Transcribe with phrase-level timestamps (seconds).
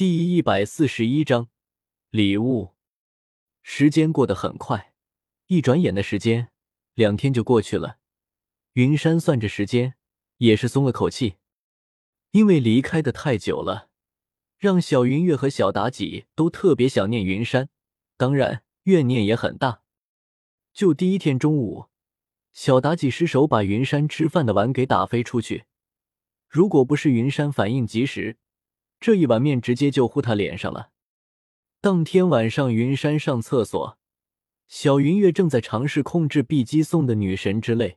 [0.00, 1.50] 第一百四十一章
[2.08, 2.74] 礼物。
[3.60, 4.94] 时间过得很快，
[5.48, 6.48] 一转眼的时间，
[6.94, 7.98] 两天就过去了。
[8.72, 9.96] 云山算着时间，
[10.38, 11.34] 也是松了口气，
[12.30, 13.90] 因为离开的太久了，
[14.56, 17.68] 让小云月和小妲己都特别想念云山，
[18.16, 19.82] 当然怨念也很大。
[20.72, 21.90] 就第一天中午，
[22.54, 25.66] 小妲己失手把云山吃饭的碗给打飞出去，
[26.48, 28.38] 如果不是云山反应及时。
[29.00, 30.90] 这一碗面直接就糊他脸上了。
[31.80, 33.98] 当天晚上，云山上厕所，
[34.68, 37.96] 小云月正在尝试控制碧姬送的女神之泪，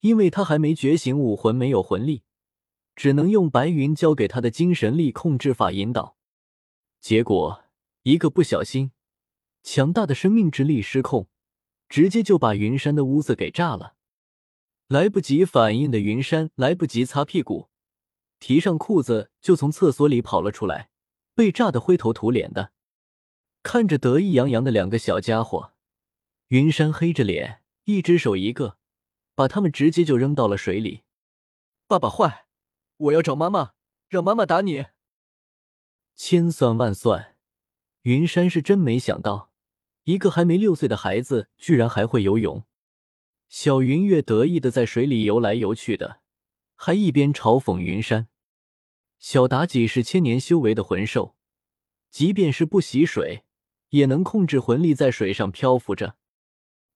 [0.00, 2.22] 因为他还没觉醒武魂，没有魂力，
[2.94, 6.16] 只能用白云教给他的精神力控制法引导。
[7.00, 7.64] 结果
[8.04, 8.92] 一个不小心，
[9.64, 11.26] 强大的生命之力失控，
[11.88, 13.96] 直接就把云山的屋子给炸了。
[14.86, 17.68] 来不及反应的云山来不及擦屁股。
[18.38, 20.90] 提上裤子就从厕所里跑了出来，
[21.34, 22.72] 被炸得灰头土脸的，
[23.62, 25.72] 看着得意洋洋的两个小家伙，
[26.48, 28.78] 云山黑着脸，一只手一个，
[29.34, 31.02] 把他们直接就扔到了水里。
[31.86, 32.46] 爸爸坏，
[32.96, 33.72] 我要找妈妈，
[34.08, 34.86] 让妈妈打你。
[36.14, 37.36] 千算万算，
[38.02, 39.50] 云山是真没想到，
[40.04, 42.64] 一个还没六岁的孩子居然还会游泳。
[43.48, 46.20] 小云月得意的在水里游来游去的。
[46.76, 48.28] 还一边嘲讽云山，
[49.18, 51.34] 小妲己是千年修为的魂兽，
[52.10, 53.44] 即便是不洗水，
[53.88, 56.16] 也能控制魂力在水上漂浮着。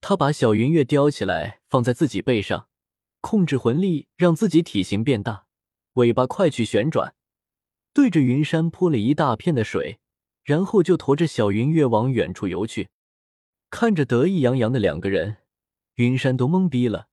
[0.01, 2.69] 他把小云月叼起来放在自己背上，
[3.21, 5.47] 控制魂力让自己体型变大，
[5.95, 7.15] 尾巴快去旋转，
[7.93, 9.99] 对着云山泼了一大片的水，
[10.43, 12.89] 然后就驮着小云月往远处游去。
[13.69, 15.39] 看着得意洋洋的两个人，
[15.97, 17.10] 云山都懵逼了。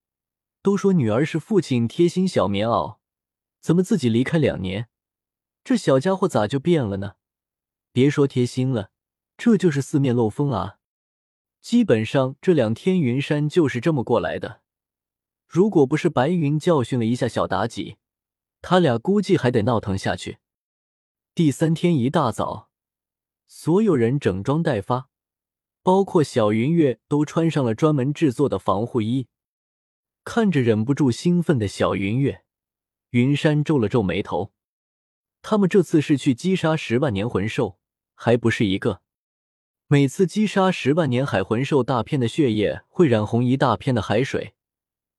[0.67, 2.97] 都说女儿是父亲贴心小棉袄，
[3.61, 4.89] 怎么自己离开两年，
[5.63, 7.13] 这小家伙咋就变了呢？
[7.93, 8.91] 别说贴心了，
[9.37, 10.79] 这就是四面漏风啊！
[11.61, 14.59] 基本上这两天云山就是这么过来的。
[15.47, 17.95] 如果不是白云教训了一下小妲己，
[18.61, 20.39] 他俩估计还得闹腾下去。
[21.33, 22.69] 第三天一大早，
[23.47, 25.07] 所有人整装待发，
[25.81, 29.29] 包括小云月都穿上了专门制作的防护衣。
[30.29, 32.43] 看着忍不住兴奋的小云月，
[33.11, 34.51] 云山皱了皱眉头。
[35.41, 37.79] 他们这次是去击杀十万年魂兽，
[38.13, 39.01] 还不是一个。
[39.87, 44.53] 每次击杀十万年海魂兽，大片的血液会染红一大片的海水。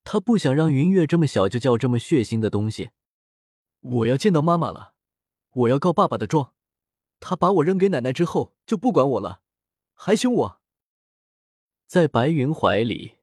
[0.05, 2.91] 他不想让云月这么小就叫这么血腥的东西。
[3.81, 4.93] 我要见到妈妈了，
[5.53, 6.53] 我要告爸爸的状。
[7.19, 9.41] 他把我扔给奶奶之后就不管我了，
[9.95, 10.61] 还凶我。
[11.87, 13.15] 在白云怀里。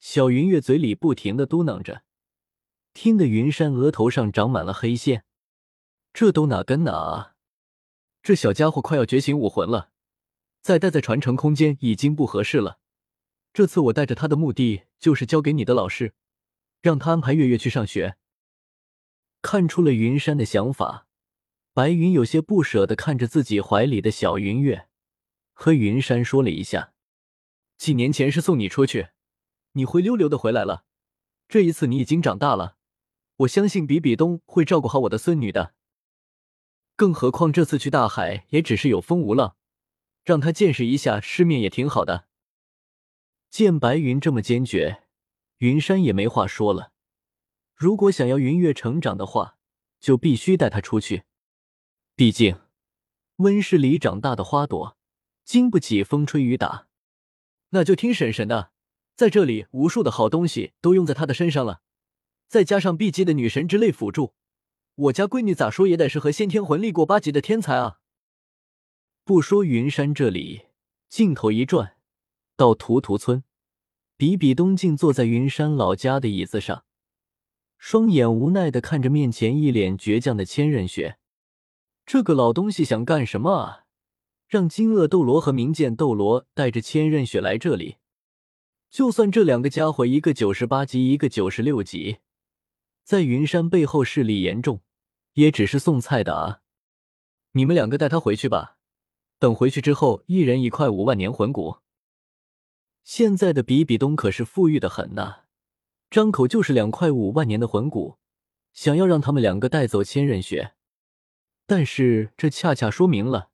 [0.00, 2.02] 小云月嘴里不停的嘟囔着，
[2.94, 5.24] 听得云山额头上长满了黑线。
[6.14, 7.34] 这都哪跟哪啊？
[8.22, 9.90] 这小家伙快要觉醒武魂了，
[10.62, 12.80] 再待在传承空间已经不合适了。
[13.52, 16.14] 这次我带着他的目的就是交给你的老师，
[16.80, 18.16] 让他安排月月去上学。
[19.42, 21.06] 看出了云山的想法，
[21.74, 24.88] 白云有些不舍的看着自己怀里的小云月，
[25.52, 26.94] 和云山说了一下
[27.76, 29.08] ：“几年前是送你出去。”
[29.72, 30.84] 你灰溜溜的回来了，
[31.48, 32.76] 这一次你已经长大了，
[33.36, 35.74] 我相信比比东会照顾好我的孙女的。
[36.96, 39.56] 更何况这次去大海也只是有风无浪，
[40.24, 42.26] 让他见识一下世面也挺好的。
[43.48, 45.04] 见白云这么坚决，
[45.58, 46.92] 云山也没话说了。
[47.74, 49.56] 如果想要云月成长的话，
[49.98, 51.24] 就必须带她出去。
[52.14, 52.60] 毕竟
[53.36, 54.98] 温室里长大的花朵，
[55.44, 56.88] 经不起风吹雨打。
[57.70, 58.72] 那就听婶婶的。
[59.20, 61.82] 在这里，无数的好东西都用在他的身上了，
[62.48, 64.32] 再加上 B 级的女神之类辅助，
[64.94, 67.98] 我家闺女咋说也得是和先天魂力过八级的天才啊！
[69.22, 70.68] 不说云山这里，
[71.10, 71.98] 镜头一转，
[72.56, 73.44] 到图图村，
[74.16, 76.84] 比比东静坐在云山老家的椅子上，
[77.76, 81.18] 双眼无奈的看着面前一脸倔强的千仞雪，
[82.06, 83.84] 这个老东西想干什么啊？
[84.48, 87.96] 让金鳄斗罗和明剑斗罗带着千仞雪来这里？
[88.90, 92.18] 就算这两个家伙，一个九十八级，一个九十六级，
[93.04, 94.80] 在云山背后势力严重，
[95.34, 96.62] 也只是送菜的啊！
[97.52, 98.78] 你们两个带他回去吧，
[99.38, 101.76] 等回去之后，一人一块五万年魂骨。
[103.04, 105.44] 现在的比比东可是富裕的很呐，
[106.10, 108.18] 张口就是两块五万年的魂骨，
[108.72, 110.72] 想要让他们两个带走千仞雪，
[111.64, 113.50] 但是这恰恰说明了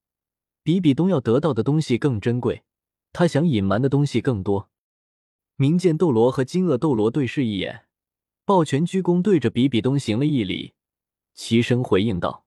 [0.62, 2.65] 比比东要得到的东西更珍贵，
[3.12, 4.71] 他想隐瞒的东西更多。
[5.56, 7.87] 明剑斗罗和金鳄斗罗对视一眼，
[8.44, 10.75] 抱拳鞠躬，对着比比东行了一礼，
[11.32, 12.44] 齐声回应道：“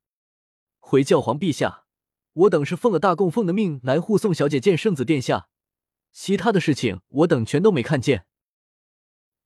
[0.77, 1.85] 回教皇陛下，
[2.33, 5.49] 我等是奉了大供奉的命来护送小姐见圣子殿下，
[6.11, 8.27] 其他的事情我等全都没看见。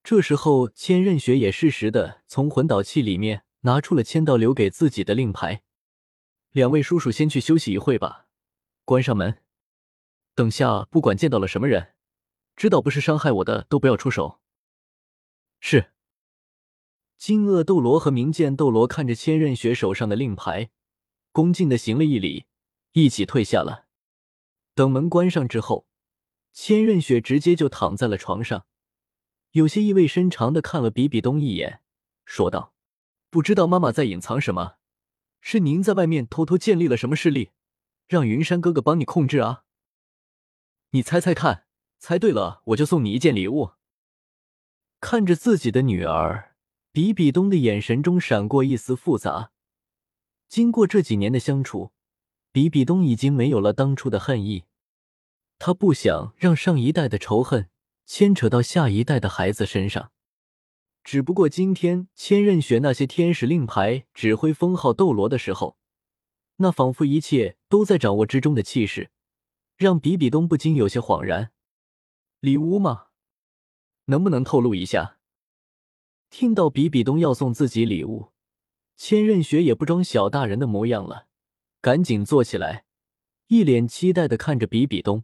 [0.04, 5.64] 这时候，千仞雪也适时的从魂导器里面拿出了千道留给自己的令牌。
[6.52, 8.28] 两位叔叔先去休息一会吧，
[8.84, 9.38] 关上门。
[10.36, 11.94] 等下不管见到了什么人，
[12.56, 14.40] 知道不是伤害我的都不要出手。
[15.60, 15.92] 是。
[17.18, 20.72] 金鳄斗罗和明剑斗罗看着千仞雪手上的令牌，
[21.32, 22.48] 恭敬的行了一礼，
[22.92, 23.88] 一起退下了。
[24.76, 25.88] 等门关上之后，
[26.52, 28.66] 千仞雪直接就躺在了床上，
[29.52, 31.82] 有些意味深长的看了比比东一眼，
[32.26, 32.74] 说道
[33.32, 34.76] ：“不知道妈妈在隐藏什么？
[35.40, 37.52] 是您在外面偷偷建立了什么势力，
[38.08, 39.64] 让云山哥哥帮你控制啊？
[40.90, 41.68] 你猜猜看，
[42.04, 43.72] 猜对了我就送你一件礼物。”
[45.00, 46.50] 看着自己的女儿。
[46.92, 49.52] 比比东的眼神中闪过一丝复杂。
[50.48, 51.92] 经过这几年的相处，
[52.52, 54.66] 比比东已经没有了当初的恨意。
[55.58, 57.70] 他不想让上一代的仇恨
[58.06, 60.12] 牵扯到下一代的孩子身上。
[61.04, 65.78] 只不过今天千仞雪那些天使令牌指挥封号斗罗的时候，
[66.58, 69.10] 那仿佛一切都在掌握之中的气势，
[69.78, 71.53] 让比比东不禁有些恍然。
[72.44, 73.08] 礼物吗？
[74.08, 75.18] 能不能透露一下？
[76.30, 78.34] 听到比比东要送自己礼物，
[78.98, 81.28] 千仞雪也不装小大人的模样了，
[81.80, 82.84] 赶紧坐起来，
[83.48, 85.24] 一脸期待的看着比比东：“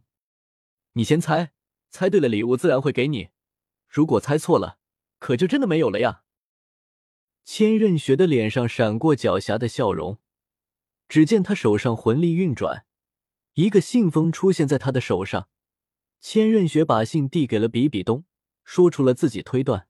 [0.96, 1.52] 你先猜，
[1.90, 3.32] 猜对了礼物自然会给你；
[3.86, 4.78] 如果猜错了，
[5.18, 6.22] 可就真的没有了呀。”
[7.44, 10.16] 千仞雪的脸上闪过狡黠的笑容，
[11.06, 12.86] 只见他手上魂力运转，
[13.52, 15.50] 一个信封出现在他的手上，
[16.20, 18.24] 千仞雪把信递给了比比东，
[18.62, 19.88] 说出了自己推断。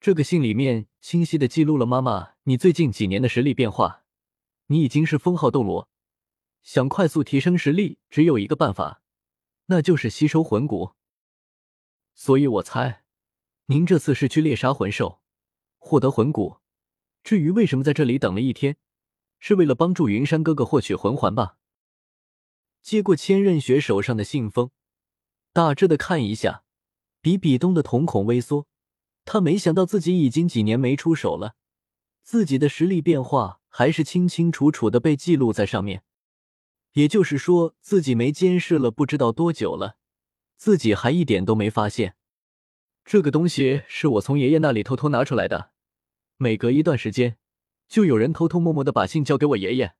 [0.00, 4.04] 这个信里面清晰的记录了妈妈你最近几年的实力变化。
[4.66, 5.88] 你已经是封号斗罗，
[6.62, 9.02] 想快速提升实力，只有一个办法，
[9.66, 10.92] 那就是吸收魂骨。
[12.14, 13.04] 所以我猜，
[13.66, 15.20] 您这次是去猎杀魂兽，
[15.76, 16.58] 获得魂骨。
[17.22, 18.78] 至于为什么在这里等了一天，
[19.38, 21.58] 是为了帮助云山哥哥获取魂环吧？
[22.80, 24.70] 接过千仞雪手上的信封，
[25.52, 26.64] 大致的看一下，
[27.20, 28.66] 比比东的瞳孔微缩。
[29.24, 31.56] 他没想到自己已经几年没出手了，
[32.22, 36.02] 自己的实力变化还是清清楚楚的被记录在上面。
[36.94, 39.96] 也就是说，自己没监视了不知道多久了，
[40.56, 42.16] 自己还一点都没发现。
[43.04, 45.72] 这个东西是我从爷爷那里偷偷拿出来的，
[46.38, 47.36] 每隔一段时间，
[47.88, 49.94] 就有人偷偷摸摸的把信交给我爷爷。